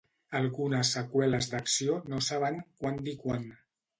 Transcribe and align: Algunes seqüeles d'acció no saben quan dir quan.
Algunes 0.37 0.93
seqüeles 0.95 1.51
d'acció 1.51 1.99
no 2.13 2.21
saben 2.29 2.59
quan 2.81 2.99
dir 3.09 3.17
quan. 3.27 3.49